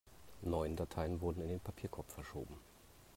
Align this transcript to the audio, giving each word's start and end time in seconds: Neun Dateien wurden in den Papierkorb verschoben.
Neun 0.41 0.75
Dateien 0.75 1.21
wurden 1.21 1.41
in 1.41 1.49
den 1.49 1.59
Papierkorb 1.59 2.09
verschoben. 2.09 2.57